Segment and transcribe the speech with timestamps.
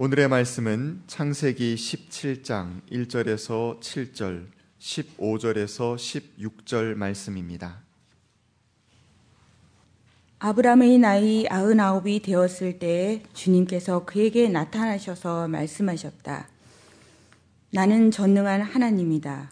[0.00, 4.46] 오늘의 말씀은 창세기 17장 1절에서 7절,
[4.78, 7.82] 15절에서 16절 말씀입니다.
[10.38, 16.46] 아브라함의 나이 아흔아홉이 되었을 때에 주님께서 그에게 나타나셔서 말씀하셨다.
[17.72, 19.50] 나는 전능한 하나님이다.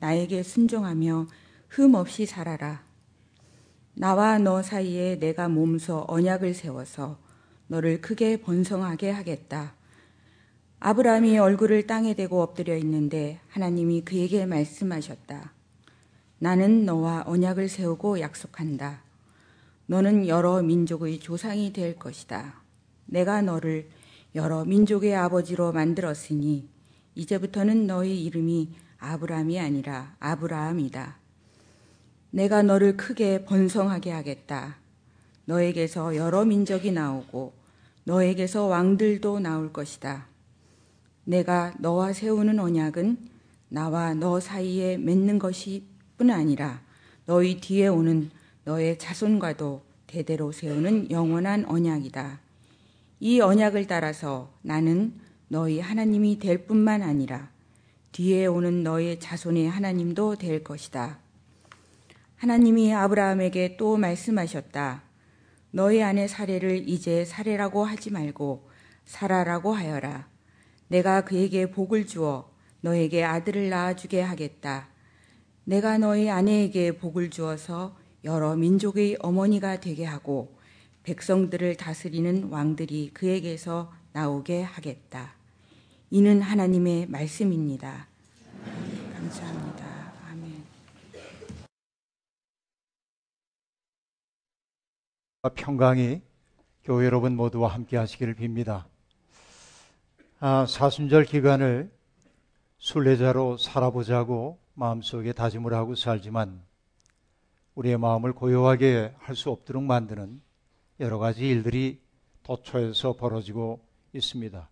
[0.00, 1.28] 나에게 순종하며
[1.70, 2.84] 흠 없이 살아라.
[3.94, 7.18] 나와 너 사이에 내가 몸소 언약을 세워서
[7.68, 9.77] 너를 크게 번성하게 하겠다.
[10.80, 15.52] 아브라함이 얼굴을 땅에 대고 엎드려 있는데 하나님이 그에게 말씀하셨다.
[16.38, 19.02] 나는 너와 언약을 세우고 약속한다.
[19.86, 22.62] 너는 여러 민족의 조상이 될 것이다.
[23.06, 23.88] 내가 너를
[24.36, 26.68] 여러 민족의 아버지로 만들었으니
[27.16, 31.18] 이제부터는 너의 이름이 아브라함이 아니라 아브라함이다.
[32.30, 34.76] 내가 너를 크게 번성하게 하겠다.
[35.46, 37.52] 너에게서 여러 민족이 나오고
[38.04, 40.28] 너에게서 왕들도 나올 것이다.
[41.28, 43.18] 내가 너와 세우는 언약은
[43.68, 45.84] 나와 너 사이에 맺는 것이
[46.16, 46.80] 뿐 아니라
[47.26, 48.30] 너희 뒤에 오는
[48.64, 52.40] 너의 자손과도 대대로 세우는 영원한 언약이다.
[53.20, 57.50] 이 언약을 따라서 나는 너희 하나님이 될 뿐만 아니라
[58.12, 61.18] 뒤에 오는 너의 자손의 하나님도 될 것이다.
[62.36, 65.02] 하나님이 아브라함에게 또 말씀하셨다.
[65.72, 68.66] 너희 아내 사례를 이제 사례라고 하지 말고
[69.04, 70.27] 사라라고 하여라.
[70.88, 72.50] 내가 그에게 복을 주어
[72.80, 74.88] 너에게 아들을 낳아주게 하겠다.
[75.64, 80.56] 내가 너희 아내에게 복을 주어서 여러 민족의 어머니가 되게 하고
[81.02, 85.34] 백성들을 다스리는 왕들이 그에게서 나오게 하겠다.
[86.10, 88.08] 이는 하나님의 말씀입니다.
[89.14, 90.12] 감사합니다.
[90.30, 90.64] 아멘.
[95.54, 96.22] 평강이
[96.82, 98.84] 교회 여러분 모두와 함께 하시기를 빕니다.
[100.40, 101.90] 아, 사순절 기간을
[102.78, 106.62] 순례자로 살아보자고 마음속에 다짐을 하고 살지만
[107.74, 110.40] 우리의 마음을 고요하게 할 수 없도록 만드는
[111.00, 112.00] 여러 가지 일들이
[112.44, 114.70] 도처에서 벌어지고 있습니다.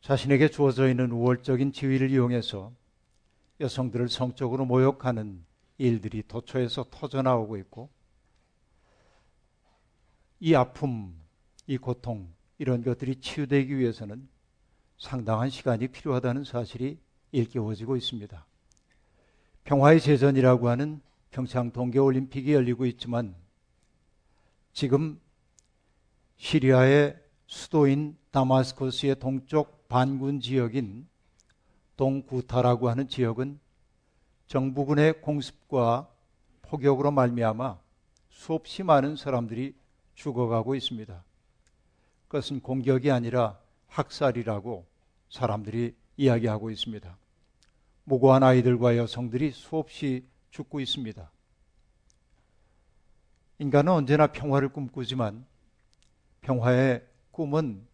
[0.00, 2.72] 자신에게 주어져 있는 우월적인 지위를 이용해서
[3.60, 5.44] 여성들을 성적으로 모욕하는
[5.76, 7.90] 일들이 도처에서 터져나오고 있고
[10.40, 11.14] 이 아픔,
[11.66, 14.28] 이 고통, 이런 것들이 치유되기 위해서는
[14.98, 16.98] 상당한 시간이 필요하다는 사실이
[17.30, 18.46] 일깨워지고 있습니다.
[19.64, 23.34] 평화의 재전이라고 하는 평창 동계올림픽이 열리고 있지만
[24.72, 25.20] 지금
[26.36, 31.06] 시리아의 수도인 다마스커스의 동쪽 반군 지역인
[31.96, 33.58] 동구타라고 하는 지역은
[34.46, 36.08] 정부군의 공습과
[36.62, 37.78] 폭격으로 말미암아
[38.30, 39.74] 수없이 많은 사람들이
[40.14, 41.24] 죽어가고 있습니다.
[42.28, 43.58] 그것은 공격이 아니라
[43.88, 44.86] 학살이라고
[45.30, 47.16] 사람들이 이야기하고 있습니다.
[48.04, 51.30] 무고한 아이들과 여성들이 수없이 죽고 있습니다.
[53.58, 55.44] 인간은 언제나 평화를 꿈꾸지만
[56.42, 57.86] 평화의 꿈은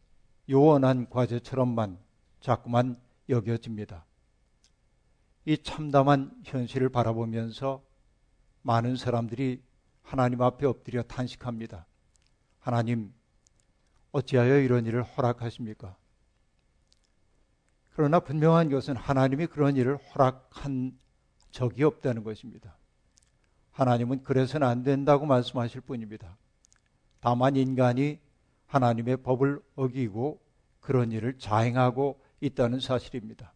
[0.51, 1.99] 요원한 과제처럼만
[2.41, 4.05] 자꾸만 여겨집니다.
[5.47, 7.83] 이 참담한 현실을 바라보면서
[8.63, 9.63] 많은 사람들이
[10.03, 11.87] 하나님 앞에 엎드려 탄식합니다.
[12.61, 13.13] 하나님,
[14.15, 15.97] 어찌하여 이런 일을 허락하십니까?
[17.95, 20.97] 그러나 분명한 것은 하나님이 그런 일을 허락한
[21.51, 22.77] 적이 없다는 것입니다.
[23.73, 26.37] 하나님은 그래서는 안 된다고 말씀하실 뿐입니다.
[27.21, 28.21] 다만 인간이
[28.67, 30.41] 하나님의 법을 어기고
[30.81, 33.53] 그런 일을 자행하고 있다는 사실입니다.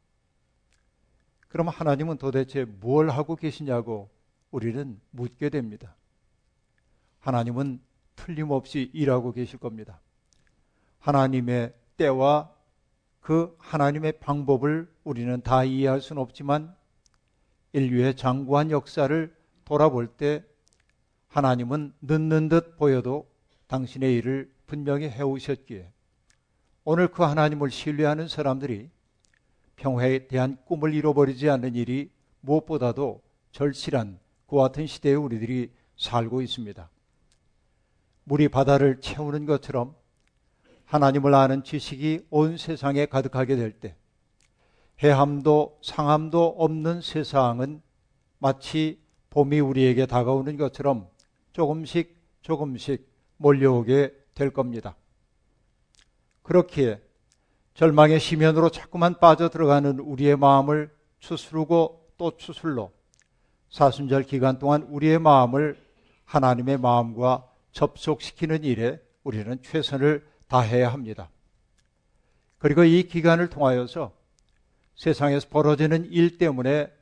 [1.49, 4.11] 그럼 하나님은 도대체 뭘 하고 계시냐고
[4.51, 5.95] 우리는 묻게 됩니다.
[7.21, 7.81] 하나님은
[8.17, 10.01] 틀림없이 일하고 계실 겁니다.
[10.99, 12.53] 하나님의 때와
[13.21, 16.75] 그 하나님의 방법을 우리는 다 이해할 수는 없지만
[17.73, 20.45] 인류의 장구한 역사를 돌아볼 때
[21.29, 23.31] 하나님은 늦는 듯 보여도
[23.67, 25.93] 당신의 일을 분명히 해오셨기에
[26.85, 28.89] 오늘 그 하나님을 신뢰하는 사람들이
[29.77, 36.89] 평화에 대한 꿈을 잃어버리지 않는 일이 무엇보다도 절실한 그와 같은 시대에 우리들이 살고 있습니다.
[38.25, 39.95] 물이 바다를 채우는 것처럼
[40.89, 43.95] 하나님을 아는 지식이 온 세상에 가득하게 될 때,
[45.03, 47.83] 해함도 상함도 없는 세상은
[48.39, 48.99] 마치
[49.29, 51.09] 봄이 우리에게 다가오는 것처럼
[51.53, 53.07] 조금씩 조금씩
[53.37, 54.97] 몰려오게 될 겁니다.
[56.43, 57.03] 그렇기에
[57.75, 62.91] 절망의 심연으로 자꾸만 빠져들어가는 우리의 마음을 추스르고 또 추슬러
[63.69, 65.79] 사순절 기간 동안 우리의 마음을
[66.25, 71.31] 하나님의 마음과 접속시키는 일에 우리는 최선을 다해야 합니다.
[72.59, 74.13] 그리고 이 기간을 통하여서
[74.97, 76.93] 세상에서 벌어지는 일 때문에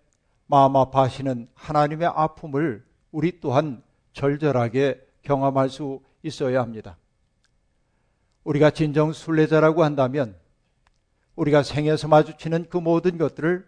[0.46, 3.82] 마음 아파하시는 하나님의 아픔을 우리 또한
[4.12, 6.98] 절절하게 경험할 수 있어야 합니다.
[8.44, 10.36] 우리가 진정 순례자라고 한다면
[11.34, 13.66] 우리가 생에서 마주치는 그 모든 것들을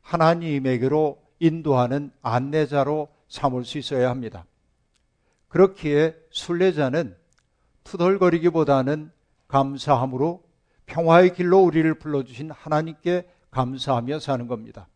[0.00, 4.46] 하나님에게로 인도하는 안내자로 삼을 수 있어야 합니다.
[5.48, 7.16] 그렇기에 순례자는
[7.86, 9.10] 투덜거리기보다는
[9.48, 10.42] 감사함으로
[10.86, 14.88] 평화의 길로 우리를 불러주신 하나님께 감사하며 사는 겁니다.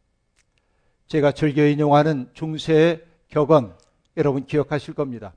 [1.07, 3.77] 제가 즐겨 인용하는 중세의 격언
[4.17, 5.33] 여러분 기억하실 겁니다.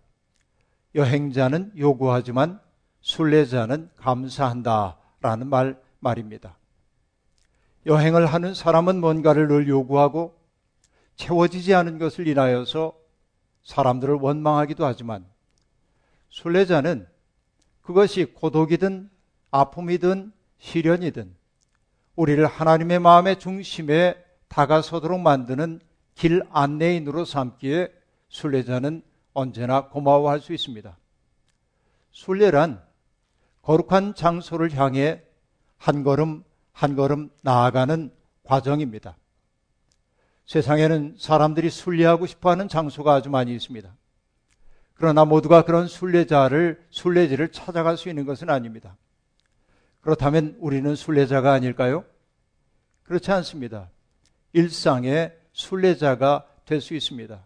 [0.96, 2.60] 여행자는 요구하지만
[3.02, 6.58] 순례자는 감사한다 라는 말 말입니다.
[7.86, 10.38] 여행을 하는 사람은 뭔가를 늘 요구하고
[11.16, 12.94] 채워지지 않은 것을 인하여서
[13.64, 15.26] 사람들을 원망하기도 하지만
[16.30, 17.13] 순례자는
[17.84, 19.10] 그것이 고독이든
[19.52, 21.36] 아픔이든 시련이든
[22.16, 24.16] 우리를 하나님의 마음의 중심에
[24.48, 25.80] 다가서도록 만드는
[26.16, 27.94] 길 안내인으로 삼기에
[28.30, 29.04] 순례자는
[29.34, 30.98] 언제나 고마워할 수 있습니다.
[32.12, 32.82] 순례란
[33.62, 35.22] 거룩한 장소를 향해
[35.78, 38.12] 한 걸음 한 걸음 나아가는
[38.44, 39.18] 과정입니다.
[40.46, 43.94] 세상에는 사람들이 순례하고 싶어 하는 장소가 아주 많이 있습니다.
[44.96, 48.96] 그러나 모두가 그런 순례자를, 순례지를 찾아갈 수 있는 것은 아닙니다.
[50.02, 52.04] 그렇다면 우리는 순례자가 아닐까요?
[53.04, 53.90] 그렇지 않습니다.
[54.54, 57.46] 일상의 순례자가 될 수 있습니다.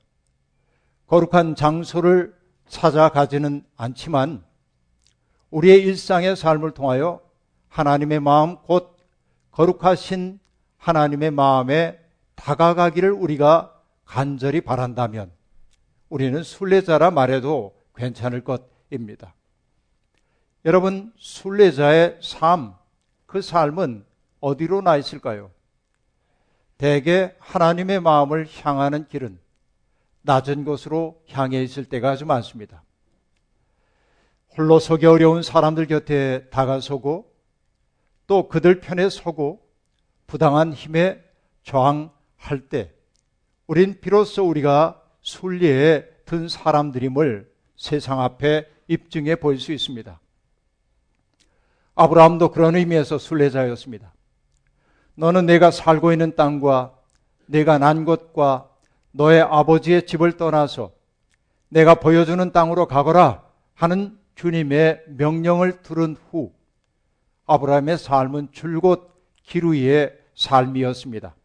[1.07, 2.35] 거룩한 장소를
[2.67, 4.43] 찾아가지는 않지만
[5.49, 7.21] 우리의 일상의 삶을 통하여
[7.69, 8.97] 하나님의 마음 곧
[9.51, 10.39] 거룩하신
[10.77, 11.99] 하나님의 마음에
[12.35, 13.73] 다가가기를 우리가
[14.05, 15.31] 간절히 바란다면
[16.09, 19.33] 우리는 순례자라 말해도 괜찮을 것입니다.
[20.65, 22.75] 여러분, 순례자의 삶,
[23.25, 24.05] 그 삶은
[24.39, 25.51] 어디로 나 있을까요?
[26.77, 29.39] 대개 하나님의 마음을 향하는 길은
[30.21, 32.83] 낮은 곳으로 향해 있을 때가 아주 많습니다.
[34.55, 37.31] 홀로 서기 어려운 사람들 곁에 다가서고
[38.27, 39.65] 또 그들 편에 서고
[40.27, 41.23] 부당한 힘에
[41.63, 42.91] 저항할 때
[43.67, 50.19] 우린 비로소 우리가 순리에 든 사람들임을 세상 앞에 입증해 보일 수 있습니다.
[51.95, 54.13] 아브라함도 그런 의미에서 순례자였습니다.
[55.15, 56.93] 너는 내가 살고 있는 땅과
[57.45, 58.69] 내가 난 곳과
[59.11, 60.93] 너의 아버지의 집을 떠나서
[61.67, 63.43] 내가 보여주는 땅으로 가거라
[63.73, 66.53] 하는 주님의 명령을 들은 후
[67.47, 69.11] 아브라함의 삶은 줄곧
[69.43, 71.35] 기루의 삶이었습니다.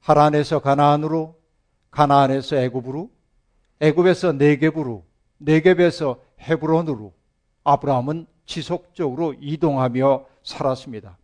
[0.00, 1.41] 하란에서 가나안으로,
[1.92, 3.10] 가나안에서 애굽으로,
[3.80, 5.04] 애굽에서 네겝으로,
[5.38, 7.12] 네겝에서 헤브론으로
[7.62, 11.16] 아브라함은 지속적으로 이동하며 살았습니다.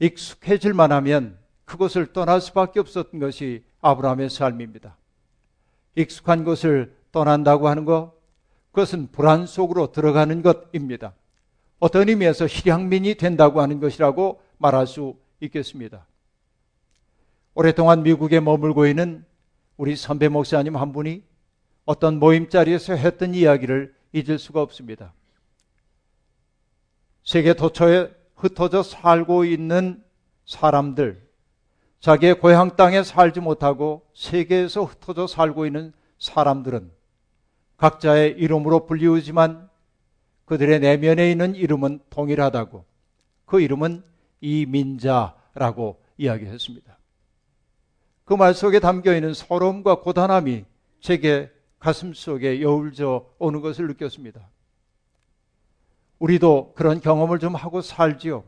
[0.00, 4.96] 익숙해질 만 하면 그곳을 떠날 수밖에 없었던 것이 아브라함의 삶입니다.
[5.94, 8.14] 익숙한 곳을 떠난다고 하는 것,
[8.72, 11.12] 그것은 불안 속으로 들어가는 것입니다.
[11.78, 16.06] 어떤 의미에서 실향민이 된다고 하는 것이라고 말할 수 있겠습니다.
[17.54, 19.24] 오랫동안 미국에 머물고 있는
[19.76, 21.22] 우리 선배 목사님 한 분이
[21.84, 25.12] 어떤 모임 자리에서 했던 이야기를 잊을 수가 없습니다.
[27.24, 30.02] 세계 도처에 흩어져 살고 있는
[30.46, 31.28] 사람들,
[32.00, 36.90] 자기의 고향 땅에 살지 못하고 세계에서 흩어져 살고 있는 사람들은
[37.76, 39.68] 각자의 이름으로 불리우지만
[40.44, 42.84] 그들의 내면에 있는 이름은 동일하다고
[43.44, 44.02] 그 이름은
[44.40, 46.99] 이민자라고 이야기했습니다.
[48.30, 50.64] 그 말 속에 담겨 있는 서러움과 고단함이
[51.00, 54.40] 제게 가슴 속에 여울져 오는 것을 느꼈습니다.
[56.20, 58.44] 우리도 그런 경험을 좀 하고 살지요.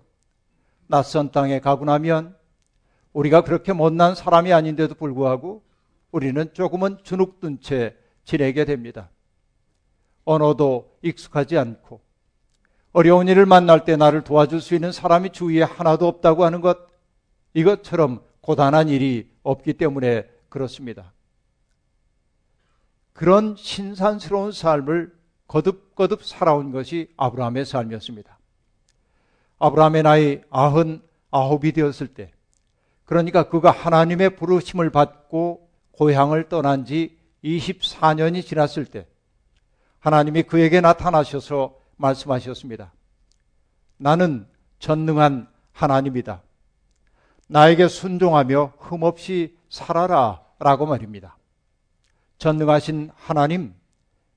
[0.86, 2.36] 낯선 땅에 가고 나면
[3.12, 5.64] 우리가 그렇게 못난 사람이 아닌데도 불구하고
[6.12, 9.10] 우리는 조금은 주눅든 채 지내게 됩니다.
[10.24, 12.00] 언어도 익숙하지 않고
[12.92, 16.78] 어려운 일을 만날 때 나를 도와줄 수 있는 사람이 주위에 하나도 없다고 하는 것
[17.52, 21.12] 이것처럼 고단한 일이 없기 때문에 그렇습니다.
[23.12, 25.14] 그런 신산스러운 삶을
[25.46, 28.38] 거듭거듭 살아온 것이 아브라함의 삶이었습니다.
[29.58, 32.32] 아브라함의 나이 아흔 아홉이 되었을 때,
[33.04, 39.06] 그러니까 그가 하나님의 부르심을 받고 고향을 떠난 지 24년이 지났을 때,
[39.98, 42.92] 하나님이 그에게 나타나셔서 말씀하셨습니다.
[43.98, 44.46] 나는
[44.78, 46.42] 전능한 하나님이다.
[47.52, 51.36] 나에게 순종하며 흠없이 살아라 라고 말입니다.
[52.38, 53.74] 전능하신 하나님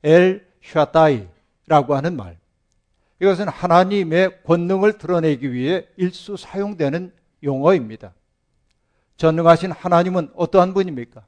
[0.04, 2.38] 엘 샤다이라고 하는 말.
[3.22, 8.14] 이것은 하나님의 권능을 드러내기 위해 일수 사용되는 용어입니다.
[9.16, 11.24] 전능하신 하나님은 어떠한 분입니까?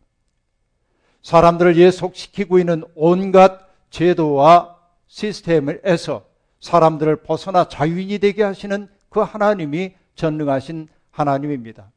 [1.22, 4.76] 사람들을 예속시키고 있는 온갖 제도와
[5.08, 6.26] 시스템에서
[6.60, 11.92] 사람들을 벗어나 자유인이 되게 하시는 그 하나님이 전능하신 하나님입니다.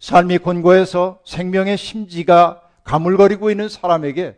[0.00, 4.36] 삶이 곤고해서 생명의 심지가 가물거리고 있는 사람에게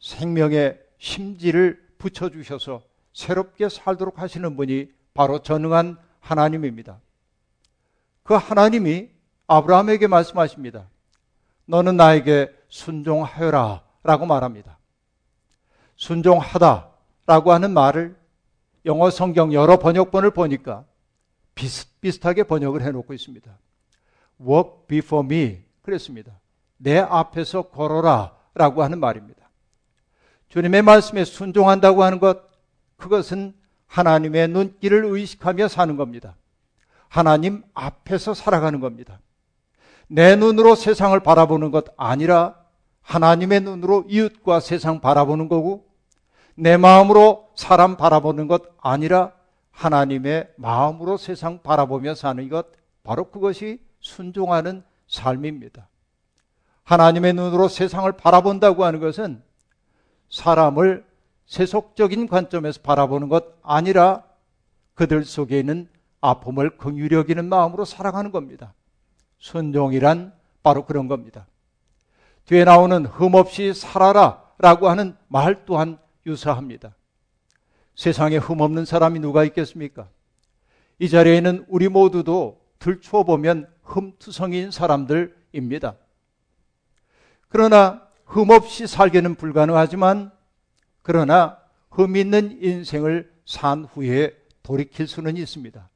[0.00, 2.82] 생명의 심지를 붙여주셔서
[3.12, 6.98] 새롭게 살도록 하시는 분이 바로 전능한 하나님입니다.
[8.24, 9.10] 그 하나님이
[9.46, 10.88] 아브라함에게 말씀하십니다.
[11.66, 14.78] 너는 나에게 순종하여라 라고 말합니다.
[15.94, 16.90] 순종하다
[17.26, 18.16] 라고 하는 말을
[18.84, 20.84] 영어 성경 여러 번역본을 보니까
[21.56, 23.50] 비슷비슷하게 번역을 해놓고 있습니다.
[24.40, 25.64] Walk before me.
[25.82, 26.38] 그랬습니다.
[26.76, 29.50] 내 앞에서 걸어라 라고 하는 말입니다.
[30.48, 32.42] 주님의 말씀에 순종한다고 하는 것,
[32.96, 33.54] 그것은
[33.86, 36.36] 하나님의 눈길을 의식하며 사는 겁니다.
[37.08, 39.20] 하나님 앞에서 살아가는 겁니다.
[40.08, 42.56] 내 눈으로 세상을 바라보는 것 아니라
[43.02, 45.86] 하나님의 눈으로 이웃과 세상 바라보는 거고
[46.54, 49.32] 내 마음으로 사람 바라보는 것 아니라
[49.76, 52.66] 하나님의 마음으로 세상 바라보며 사는 것
[53.04, 55.88] 바로 그것이 순종하는 삶입니다.
[56.84, 59.42] 하나님의 눈으로 세상을 바라본다고 하는 것은
[60.30, 61.04] 사람을
[61.44, 64.24] 세속적인 관점에서 바라보는 것 아니라
[64.94, 65.88] 그들 속에 있는
[66.22, 68.72] 아픔을 긍휼히 여기는 마음으로 살아가는 겁니다.
[69.38, 71.46] 순종이란 바로 그런 겁니다.
[72.46, 76.95] 뒤에 나오는 흠없이 살아라 라고 하는 말 또한 유사합니다.
[77.96, 80.08] 세상에 흠없는 사람이 누가 있겠습니까?
[80.98, 85.96] 이 자리에 있는 우리 모두도 들추어 보면 흠투성이인 사람들입니다.
[87.48, 90.30] 그러나 흠 없이 살기는 불가능하지만
[91.02, 91.58] 그러나
[91.90, 95.88] 흠 있는 인생을 산 후에 돌이킬 수는 있습니다.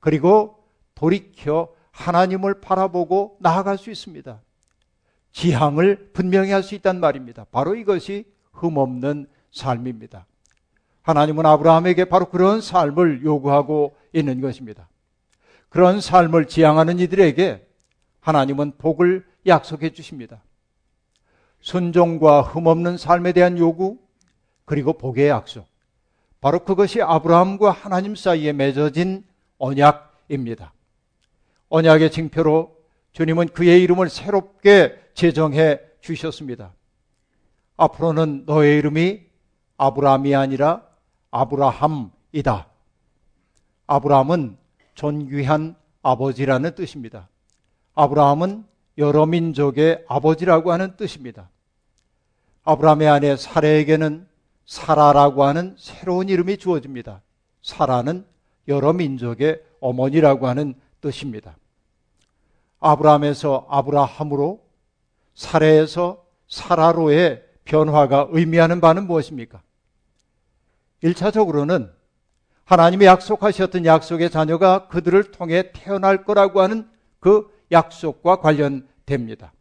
[0.00, 0.62] 그리고
[0.94, 4.40] 돌이켜 하나님을 바라보고 나아갈 수 있습니다.
[5.32, 7.44] 지향을 분명히 할 수 있단 말입니다.
[7.50, 10.26] 바로 이것이 흠 없는 삶입니다.
[11.04, 14.88] 하나님은 아브라함에게 바로 그런 삶을 요구하고 있는 것입니다.
[15.68, 17.66] 그런 삶을 지향하는 이들에게
[18.20, 20.42] 하나님은 복을 약속해 주십니다.
[21.60, 23.98] 순종과 흠없는 삶에 대한 요구,
[24.64, 25.66] 그리고 복의 약속.
[26.40, 29.24] 바로 그것이 아브라함과 하나님 사이에 맺어진
[29.58, 30.72] 언약입니다.
[31.68, 32.74] 언약의 징표로
[33.12, 36.72] 주님은 그의 이름을 새롭게 제정해 주셨습니다.
[37.76, 39.20] 앞으로는 너의 이름이
[39.76, 40.93] 아브라함이 아니라
[41.34, 42.68] 아브라함이다.
[43.88, 44.56] 아브라함은
[44.94, 47.28] 존귀한 아버지라는 뜻입니다.
[47.96, 48.64] 아브라함은
[48.98, 51.50] 여러 민족의 아버지라고 하는 뜻입니다.
[52.62, 54.28] 아브라함의 아내 사레에게는
[54.64, 57.20] 사라라고 하는 새로운 이름이 주어집니다.
[57.62, 58.24] 사라는
[58.68, 61.56] 여러 민족의 어머니라고 하는 뜻입니다.
[62.78, 64.60] 아브라함에서 아브라함으로
[65.34, 69.62] 사레에서 사라로의 변화가 의미하는 바는 무엇입니까?
[71.04, 71.92] 1차적으로는
[72.64, 76.88] 하나님이 약속하셨던 약속의 자녀가 그들을 통해 태어날 거라고 하는
[77.20, 79.52] 그 약속과 관련됩니다.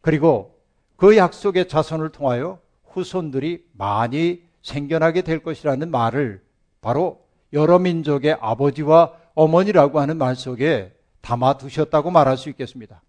[0.00, 0.58] 그리고
[0.96, 6.42] 그 약속의 자손을 통하여 후손들이 많이 생겨나게 될 것이라는 말을
[6.80, 13.02] 바로 여러 민족의 아버지와 어머니라고 하는 말 속에 담아 두셨다고 말할 수 있겠습니다.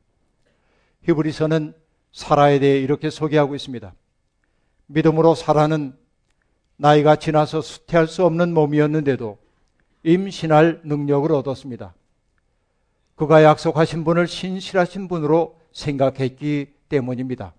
[1.04, 1.74] 히브리서는
[2.12, 3.94] 사라에 대해 이렇게 소개하고 있습니다.
[4.88, 5.96] 믿음으로 사라는
[6.78, 9.38] 나이가 지나서 수태할 수 없는 몸이었는데도
[10.04, 11.94] 임신할 능력을 얻었습니다.
[13.16, 17.54] 그가 약속하신 분을 신실하신 분으로 생각했기 때문입니다.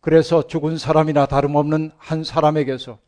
[0.00, 2.98] 그래서 죽은 사람이나 다름없는 한 사람에게서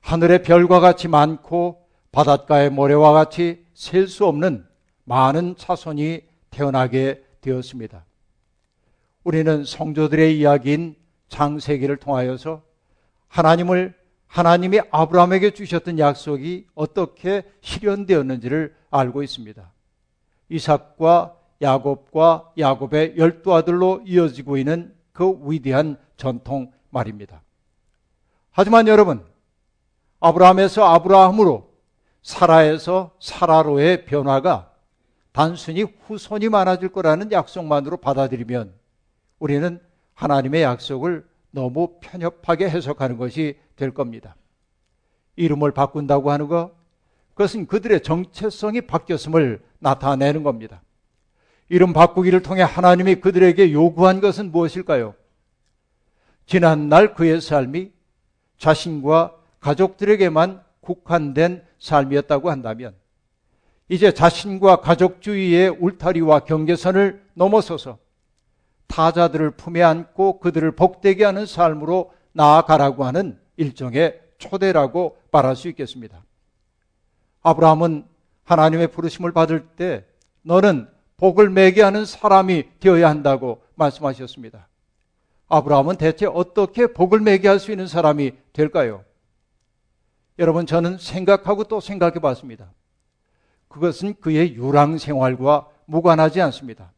[0.00, 4.66] 하늘의 별과 같이 많고 바닷가의 모래와 같이 셀 수 없는
[5.04, 8.04] 많은 자손이 태어나게 되었습니다.
[9.24, 10.96] 우리는 성조들의 이야기인
[11.28, 12.62] 장세기를 통하여서
[13.32, 13.94] 하나님을
[14.26, 19.72] 하나님이 아브라함에게 주셨던 약속이 어떻게 실현되었는지를 알고 있습니다.
[20.50, 27.42] 이삭과 야곱과 야곱의 열두 아들로 이어지고 있는 그 위대한 전통 말입니다.
[28.50, 29.24] 하지만 여러분,
[30.20, 31.72] 아브라함에서 아브라함으로
[32.22, 34.70] 사라에서 사라로의 변화가
[35.32, 38.74] 단순히 후손이 많아질 거라는 약속만으로 받아들이면
[39.38, 39.80] 우리는
[40.14, 44.36] 하나님의 약속을 너무 편협하게 해석하는 것이 될 겁니다.
[45.36, 46.72] 이름을 바꾼다고 하는 것,
[47.34, 50.82] 그것은 그들의 정체성이 바뀌었음을 나타내는 겁니다.
[51.68, 55.14] 이름 바꾸기를 통해 하나님이 그들에게 요구한 것은 무엇일까요?
[56.46, 57.92] 지난날 그의 삶이
[58.58, 62.94] 자신과 가족들에게만 국한된 삶이었다고 한다면
[63.88, 67.98] 이제 자신과 가족주의의 울타리와 경계선을 넘어서서
[68.92, 76.22] 타자들을 품에 안고 그들을 복되게 하는 삶으로 나아가라고 하는 일종의 초대라고 말할 수 있겠습니다.
[77.40, 78.04] 아브라함은
[78.44, 80.04] 하나님의 부르심을 받을 때
[80.42, 84.68] 너는 복을 매게 하는 사람이 되어야 한다고 말씀하셨습니다.
[85.48, 89.04] 아브라함은 대체 어떻게 복을 매게 할 수 있는 사람이 될까요?
[90.38, 92.70] 여러분, 저는 생각하고 또 생각해 봤습니다.
[93.68, 96.92] 그것은 그의 유랑 생활과 무관하지 않습니다.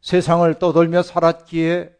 [0.00, 1.92] 세상을 떠돌며 살았기에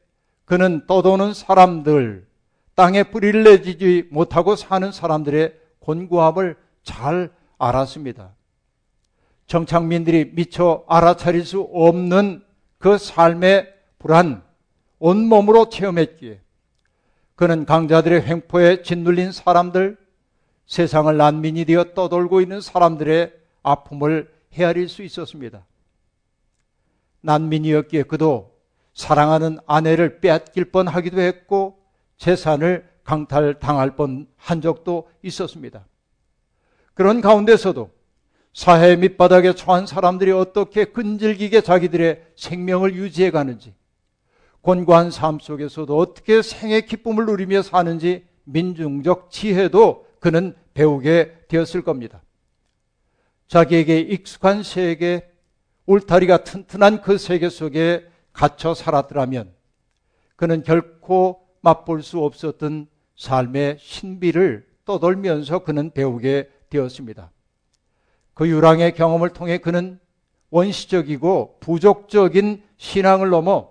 [0.45, 2.27] 그는 떠도는 사람들,
[2.75, 8.31] 땅에 뿌리를 내지지 못하고 사는 사람들의 곤고함을 잘 알았습니다.
[9.47, 12.45] 정착민들이 미처 알아차릴 수 없는
[12.79, 14.43] 그 삶의 불안,
[14.99, 16.41] 온몸으로 체험했기에
[17.35, 19.97] 그는 강자들의 횡포에 짓눌린 사람들,
[20.67, 25.65] 세상을 난민이 되어 떠돌고 있는 사람들의 아픔을 헤아릴 수 있었습니다.
[27.21, 28.57] 난민이었기에 그도
[28.95, 31.79] 사랑하는 아내를 빼앗길 뻔 하기도 했고
[32.17, 35.87] 재산을 강탈당할 뻔한 적도 있었습니다.
[36.95, 37.91] 그런 가운데서도
[38.53, 43.73] 사회 밑바닥에 처한 사람들이 어떻게 끈질기게 자기들의 생명을 유지해 가는지,
[44.63, 52.23] 곤고한 삶 속에서도 어떻게 생의 기쁨을 누리며 사는지 민중적 지혜도 그는 배우게 되었을 겁니다.
[53.47, 55.31] 자기에게 익숙한 세계,
[55.89, 59.55] 울타리가 튼튼한 그 세계 속에 갇혀 살았더라면
[60.37, 67.31] 그는 결코 맛볼 수 없었던 삶의 신비를 떠돌면서 그는 배우게 되었습니다.
[68.35, 69.99] 그 유랑의 경험을 통해 그는
[70.51, 73.71] 원시적이고 부족적인 신앙을 넘어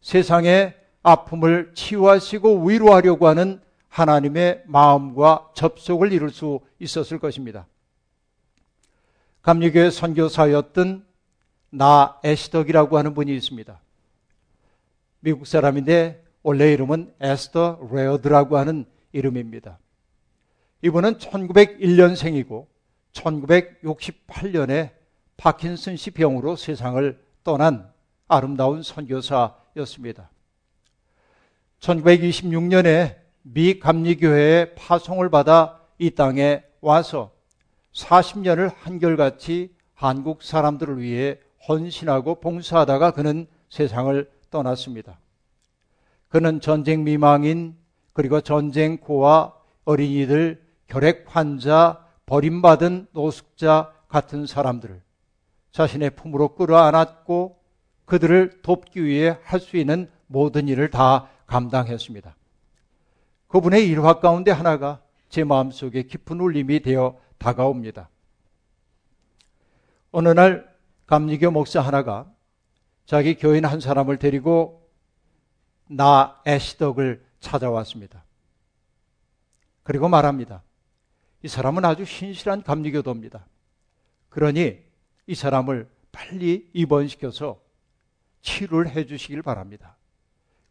[0.00, 7.66] 세상의 아픔을 치유하시고 위로하려고 하는 하나님의 마음과 접속을 이룰 수 있었을 것입니다.
[9.42, 11.05] 감리교의 선교사였던
[11.70, 13.80] 나 에스덕이라고 하는 분이 있습니다.
[15.20, 19.78] 미국 사람인데 원래 이름은 에스더 레어드라고 하는 이름입니다.
[20.82, 22.66] 이분은 1901년생이고
[23.12, 24.90] 1968년에
[25.36, 27.90] 파킨슨 씨 병으로 세상을 떠난
[28.28, 30.30] 아름다운 선교사였습니다.
[31.80, 37.32] 1926년에 미 감리교회의 파송을 받아 이 땅에 와서
[37.92, 45.18] 40년을 한결같이 한국 사람들을 위해 헌신하고 봉사하다가 그는 세상을 떠났습니다.
[46.28, 47.76] 그는 전쟁 미망인
[48.12, 55.02] 그리고 전쟁고와 어린이들, 결핵 환자, 버림받은 노숙자 같은 사람들을
[55.72, 57.60] 자신의 품으로 끌어안았고
[58.06, 62.34] 그들을 돕기 위해 할 수 있는 모든 일을 다 감당했습니다.
[63.48, 68.08] 그분의 일화 가운데 하나가 제 마음속에 깊은 울림이 되어 다가옵니다.
[70.12, 70.75] 어느 날
[71.06, 72.30] 감리교 목사 하나가
[73.04, 74.90] 자기 교인 한 사람을 데리고
[75.88, 78.24] 나 애시덕을 찾아왔습니다.
[79.84, 80.62] 그리고 말합니다.
[81.42, 83.46] 이 사람은 아주 신실한 감리교도입니다.
[84.30, 84.80] 그러니
[85.28, 87.60] 이 사람을 빨리 입원시켜서
[88.42, 89.96] 치료를 해 주시길 바랍니다.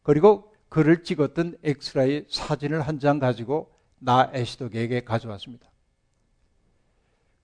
[0.04, 5.70] 그리고 그를 찍었던 엑스라이 사진을 한 장 가지고 나 애시독에게 가져왔습니다.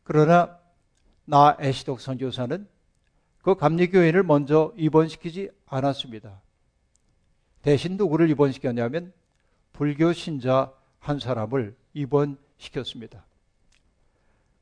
[0.03, 0.59] 그러나
[1.23, 2.67] 나 애시독 선교사는
[3.41, 6.41] 그 감리교인을 먼저 입원시키지 않았습니다.
[7.61, 9.13] 대신 누구를 입원시켰냐면
[9.73, 13.23] 불교 신자 한 사람을 입원시켰습니다.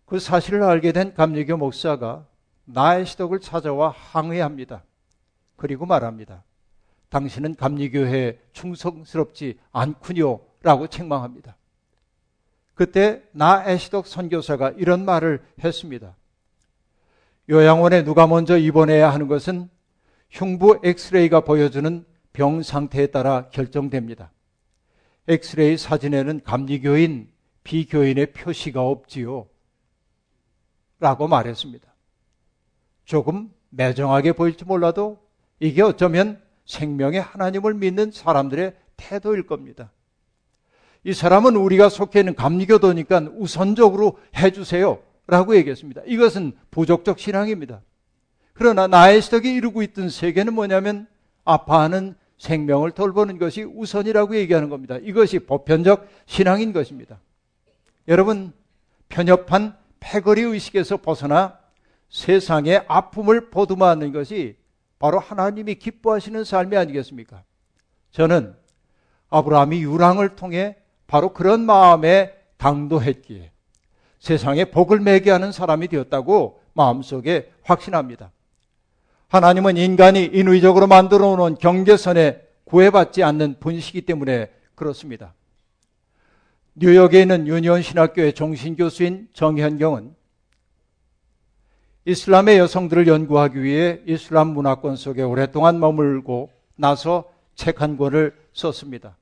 [0.05, 2.25] 그 사실을 알게 된 감리교 목사가
[2.65, 4.83] 나의 시덕을 찾아와 항의합니다.
[5.55, 6.43] 그리고 말합니다.
[7.09, 10.39] 당신은 감리교회에 충성스럽지 않군요.
[10.61, 11.55] 라고 책망합니다.
[12.75, 16.15] 그때 나 애시덕 선교사가 이런 말을 했습니다.
[17.49, 19.69] 요양원에 누가 먼저 입원해야 하는 것은
[20.29, 24.31] 흉부 엑스레이가 보여주는 병 상태에 따라 결정됩니다.
[25.27, 27.29] 엑스레이 사진에는 감리교인,
[27.63, 29.47] 비교인의 표시가 없지요.
[30.99, 31.87] 라고 말했습니다.
[33.05, 35.17] 조금 매정하게 보일지 몰라도
[35.59, 39.91] 이게 어쩌면 생명의 하나님을 믿는 사람들의 태도일 겁니다.
[41.03, 44.99] 이 사람은 우리가 속해 있는 감리교도니까 우선적으로 해주세요.
[45.29, 46.01] 라고 얘기했습니다.
[46.05, 47.81] 이것은 부족적 신앙입니다.
[48.53, 51.07] 그러나 나의 시덕이 이루고 있던 세계는 뭐냐면
[51.45, 54.97] 아파하는 생명을 돌보는 것이 우선이라고 얘기하는 겁니다.
[54.97, 57.19] 이것이 보편적 신앙인 것입니다.
[58.07, 58.53] 여러분,
[59.09, 61.59] 편협한 패거리 의식에서 벗어나
[62.09, 64.57] 세상의 아픔을 보듬어하는 것이
[64.97, 67.43] 바로 하나님이 기뻐하시는 삶이 아니겠습니까?
[68.11, 68.55] 저는
[69.29, 70.75] 아브라함이 유랑을 통해
[71.07, 73.51] 바로 그런 마음의 당도했기에
[74.19, 78.31] 세상에 복을 매게 하는 사람이 되었다고 마음속에 확신합니다.
[79.27, 85.33] 하나님은 인간이 인위적으로 만들어 놓은 경계선에 구애받지 않는 분이기 때문에 그렇습니다.
[86.75, 90.15] 뉴욕에 있는 유니온 신학교의 종신교수인 정현경은
[92.05, 99.17] 이슬람의 여성들을 연구하기 위해 이슬람 문화권 속에 오랫동안 머물고 나서 책 한 권을 썼습니다.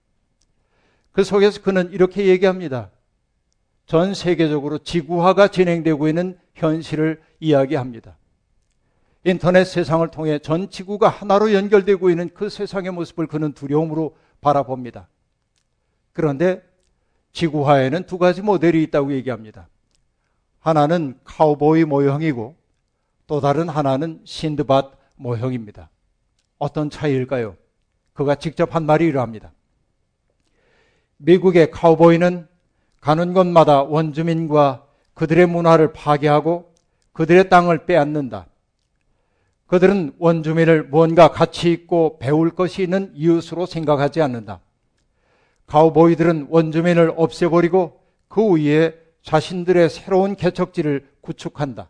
[1.12, 2.92] 그 속에서 그는 이렇게 얘기합니다.
[3.88, 8.18] 전 세계적으로 지구화가 진행되고 있는 현실을 이야기합니다.
[9.24, 15.08] 인터넷 세상을 통해 전 지구가 하나로 연결되고 있는 그 세상의 모습을 그는 두려움으로 바라봅니다.
[16.12, 16.62] 그런데
[17.32, 19.70] 지구화에는 두 가지 모델이 있다고 얘기합니다.
[20.60, 22.58] 하나는 카우보이 모형이고
[23.26, 25.90] 또 다른 하나는 신드밭 모형입니다.
[26.58, 27.56] 어떤 차이일까요?
[28.14, 29.54] 그가 직접 한 말이 이러합니다.
[31.18, 32.48] 미국의 카우보이는
[33.08, 36.74] 가는 곳마다 원주민과 그들의 문화를 파괴하고
[37.14, 38.48] 그들의 땅을 빼앗는다.
[39.66, 44.60] 그들은 원주민을 뭔가 가치 있고 배울 것이 있는 이웃으로 생각하지 않는다.
[45.68, 48.94] 카우보이들은 원주민을 없애버리고 그 위에
[49.24, 51.88] 자신들의 새로운 개척지를 구축한다.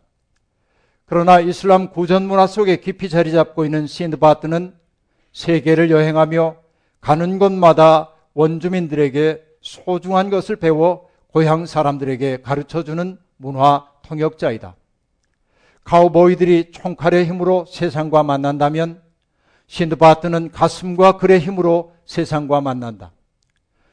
[1.04, 4.72] 그러나 이슬람 구전 문화 속에 깊이 자리 잡고 있는 신드바트는
[5.32, 6.54] 세계를 여행하며
[7.00, 14.74] 가는 곳마다 원주민들에게 소중한 것을 배워 고향 사람들에게 가르쳐 주는 문화 통역자이다.
[15.84, 19.02] 카우보이들이 총칼의 힘으로 세상과 만난다면
[19.66, 23.12] 신드바트는 가슴과 글의 힘으로 세상과 만난다.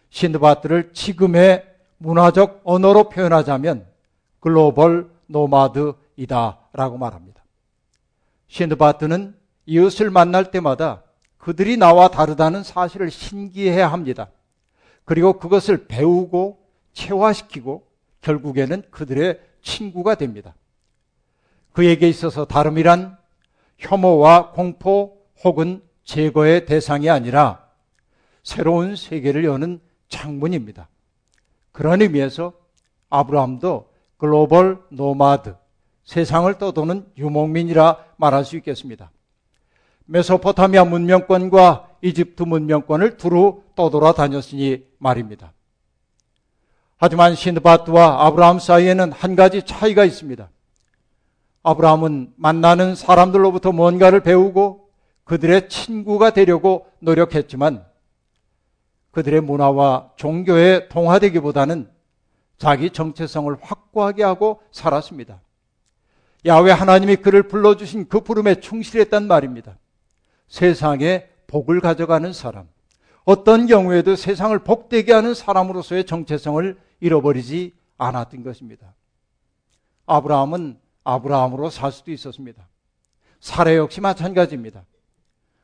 [0.09, 1.65] 신드바트를 지금의
[1.97, 3.85] 문화적 언어로 표현하자면
[4.39, 7.43] 글로벌 노마드이다 라고 말합니다.
[8.47, 11.03] 신드바트는 이웃을 만날 때마다
[11.37, 14.29] 그들이 나와 다르다는 사실을 신기해 합니다.
[15.03, 16.64] 그리고 그것을 배우고
[16.95, 17.85] 체화시키고
[18.21, 20.55] 결국에는 그들의 친구가 됩니다.
[21.71, 23.17] 그에게 있어서 다름이란
[23.77, 27.65] 혐오와 공포 혹은 제거의 대상이 아니라
[28.41, 30.87] 새로운 세계를 여는 창문입니다.
[31.71, 32.53] 그런 의미에서
[33.09, 35.55] 아브라함도 global nomad,
[36.05, 39.11] 세상을 떠도는 유목민이라 말할 수 있겠습니다.
[40.05, 45.54] 메소포타미아 문명권과 이집트 문명권을 두루 떠돌아 다녔으니 말입니다.
[46.97, 50.49] 하지만 신드바트와 아브라함 사이에는 한 가지 차이가 있습니다.
[51.63, 54.89] 아브라함은 만나는 사람들로부터 뭔가를 배우고
[55.23, 57.83] 그들의 친구가 되려고 노력했지만
[59.11, 61.89] 그들의 문화와 종교에 동화되기보다는
[62.57, 65.41] 자기 정체성을 확고하게 하고 살았습니다.
[66.45, 69.77] 야외 하나님이 그를 불러주신 그 부름에 충실했단 말입니다.
[70.47, 72.67] 세상에 복을 가져가는 사람.
[73.23, 78.93] 어떤 경우에도 세상을 복되게 하는 사람으로서의 정체성을 잃어버리지 않았던 것입니다.
[80.05, 82.67] 아브라함은 아브라함으로 살 수도 있었습니다.
[83.39, 84.83] 사례 역시 마찬가지입니다.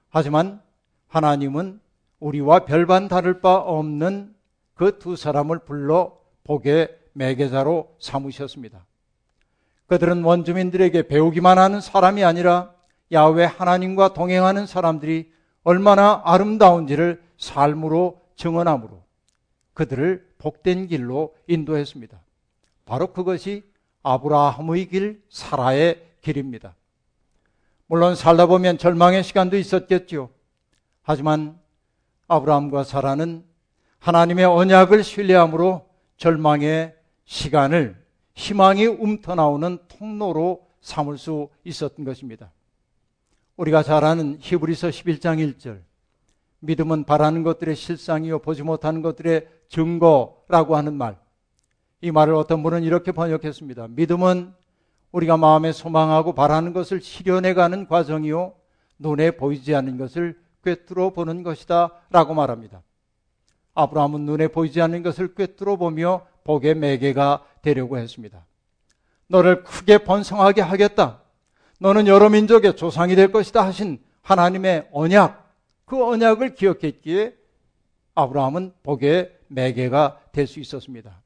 [0.09, 0.61] 하지만
[1.07, 1.79] 하나님은
[2.19, 4.35] 우리와 별반 다를 바 없는
[4.75, 8.85] 그 두 사람을 불러 복의 매개자로 삼으셨습니다.
[9.87, 12.73] 그들은 원주민들에게 배우기만 하는 사람이 아니라
[13.11, 15.31] 야외 하나님과 동행하는 사람들이
[15.63, 19.03] 얼마나 아름다운지를 삶으로 증언함으로
[19.73, 22.19] 그들을 복된 길로 인도했습니다.
[22.85, 23.63] 바로 그것이
[24.01, 26.75] 아브라함의 길, 사라의 길입니다.
[27.85, 30.31] 물론 살다 보면 절망의 시간도 있었겠죠.
[31.03, 31.59] 하지만
[32.27, 33.45] 아브라함과 사라는
[33.99, 42.51] 하나님의 언약을 신뢰함으로 절망의 시간을 희망이 움터나오는 통로로 삼을 수 있었던 것입니다.
[43.57, 45.81] 우리가 잘 아는 히브리서 11장 1절.
[46.61, 51.17] 믿음은 바라는 것들의 실상이요 보지 못하는 것들의 증거라고 하는 말.
[52.01, 53.87] 이 말을 어떤 분은 이렇게 번역했습니다.
[53.89, 54.53] 믿음은
[55.11, 58.53] 우리가 마음에 소망하고 바라는 것을 실현해가는 과정이요.
[58.99, 61.91] 눈에 보이지 않는 것을 꿰뚫어 보는 것이다.
[62.09, 62.81] 라고 말합니다.
[63.73, 68.45] 아브라함은 눈에 보이지 않는 것을 꿰뚫어 보며 복의 매개가 되려고 했습니다.
[69.27, 71.21] 너를 크게 번성하게 하겠다.
[71.79, 75.49] 너는 여러 민족의 조상이 될 것이다 하신 하나님의 언약,
[75.85, 77.40] 그 언약을 기억했기에
[78.15, 81.21] 아브라함은 복의 매개가 될 수 있었습니다.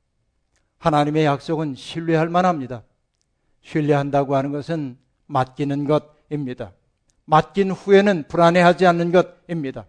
[0.77, 2.83] 하나님의 약속은 신뢰할 만합니다.
[3.61, 6.73] 신뢰한다고 하는 것은 맡기는 것입니다.
[7.25, 9.85] 맡긴 후에는 불안해하지 않는 것입니다.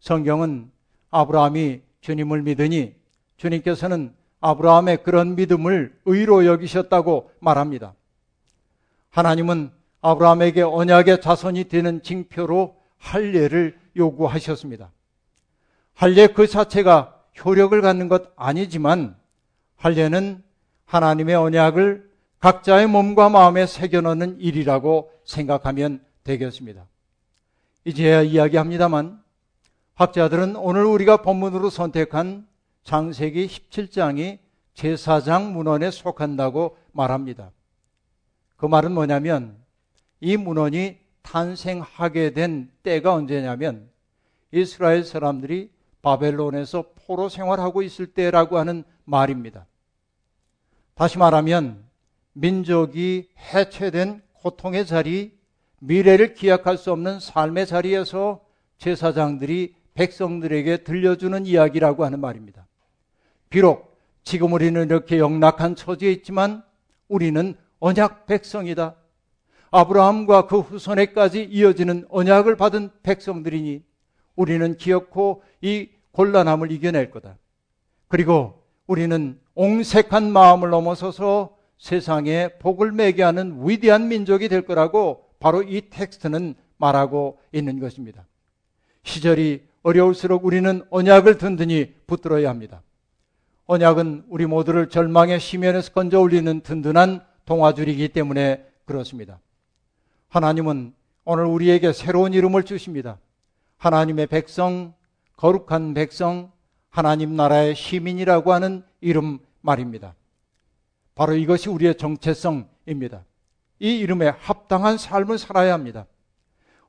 [0.00, 0.70] 성경은
[1.10, 2.94] 아브라함이 주님을 믿으니
[3.38, 7.94] 주님께서는 아브라함의 그런 믿음을 의로 여기셨다고 말합니다.
[9.10, 9.70] 하나님은
[10.00, 14.90] 아브라함에게 언약의 자손이 되는 징표로 할례를 요구하셨습니다.
[15.94, 19.16] 할례 그 자체가 효력을 갖는 것 아니지만
[19.76, 20.42] 할례는
[20.84, 26.86] 하나님의 언약을 각자의 몸과 마음에 새겨넣는 일이라고 생각하면 되겠습니다.
[27.84, 29.22] 이제야 이야기합니다만
[29.94, 32.46] 학자들은 오늘 우리가 본문으로 선택한
[32.84, 34.38] 장세기 17장이
[34.74, 37.52] 제사장 문헌에 속한다고 말합니다.
[38.56, 39.56] 그 말은 뭐냐면
[40.20, 43.88] 이 문헌이 탄생하게 된 때가 언제냐면
[44.50, 45.70] 이스라엘 사람들이
[46.02, 49.66] 바벨론에서 포로 생활하고 있을 때라고 하는 말입니다.
[50.94, 51.84] 다시 말하면
[52.34, 55.32] 민족이 해체된 고통의 자리,
[55.78, 58.40] 미래를 기약할 수 없는 삶의 자리에서
[58.78, 62.66] 제사장들이 백성들에게 들려주는 이야기라고 하는 말입니다.
[63.50, 66.62] 비록 지금 우리는 이렇게 영락한 처지에 있지만
[67.08, 68.94] 우리는 언약 백성이다.
[69.70, 73.82] 아브라함과 그 후손에까지 이어지는 언약을 받은 백성들이니
[74.36, 77.38] 우리는 기어코 이 곤란함을 이겨낼 거다.
[78.08, 85.88] 그리고 우리는 옹색한 마음을 넘어서서 세상에 복을 매게 하는 위대한 민족이 될 거라고 바로 이
[85.90, 88.26] 텍스트는 말하고 있는 것입니다.
[89.02, 92.82] 시절이 어려울수록 우리는 언약을 든든히 붙들어야 합니다.
[93.66, 99.40] 언약은 우리 모두를 절망의 심연에서 건져 올리는 든든한 동화줄이기 때문에 그렇습니다.
[100.28, 103.18] 하나님은 오늘 우리에게 새로운 이름을 주십니다.
[103.82, 104.94] 하나님의 백성,
[105.36, 106.52] 거룩한 백성,
[106.88, 110.14] 하나님 나라의 시민이라고 하는 이름 말입니다.
[111.16, 113.24] 바로 이것이 우리의 정체성입니다.
[113.80, 116.06] 이 이름에 합당한 삶을 살아야 합니다.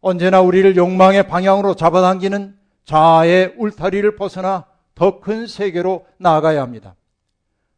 [0.01, 6.95] 언제나 우리를 욕망의 방향으로 잡아당기는 자아의 울타리를 벗어나 더 큰 세계로 나아가야 합니다.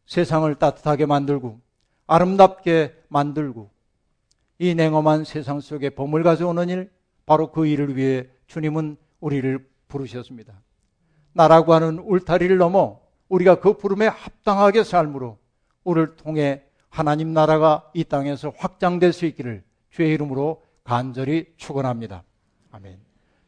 [0.04, 1.58] 세상을 따뜻하게 만들고
[2.06, 3.70] 아름답게 만들고
[4.58, 6.90] 이 냉엄한 세상 속에 봄을 가져오는 일,
[7.24, 10.60] 바로 그 일을 위해 주님은 우리를 부르셨습니다.
[11.32, 15.38] 나라고 하는 울타리를 넘어 우리가 그 부름에 합당하게 삶으로
[15.84, 22.24] 우리를 통해 하나님 나라가 이 땅에서 확장될 수 있기를 주의 이름으로 간절히 축원합니다.
[22.70, 22.98] 아멘.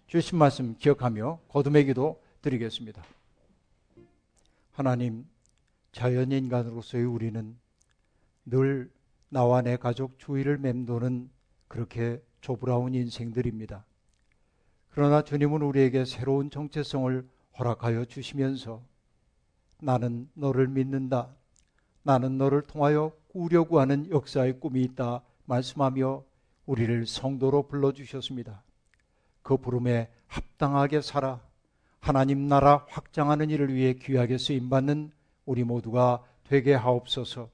[0.07, 3.03] 주신 말씀 기억하며 거듭의 기도 드리겠습니다.
[4.73, 5.27] 하나님,
[5.93, 7.57] 자연인간으로서의 우리는
[8.45, 8.91] 늘
[9.29, 11.31] 나와 내 가족 주위를 맴도는
[11.69, 13.85] 그렇게 조브라운 인생들입니다.
[14.91, 18.83] 그러나 주님은 우리에게 새로운 정체성을 허락하여 주시면서
[19.81, 21.29] 나는 너를 믿는다.
[22.03, 25.23] 나는 너를 통하여 꾸려고 하는 역사의 꿈이 있다.
[25.45, 26.25] 말씀하며
[26.67, 28.63] 우리를 성도로 불러주셨습니다.
[29.43, 31.41] 그 부름에 합당하게 살아
[32.01, 35.11] 하나님 나라 확장하는 일을 위해 귀하게 쓰임받는
[35.47, 37.49] 우리 모두가 되게 하옵소서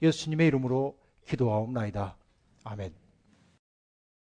[0.00, 2.16] 예수님의 이름으로 기도하옵나이다.
[2.64, 3.01] 아멘.